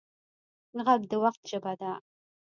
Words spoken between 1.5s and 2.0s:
ژبه ده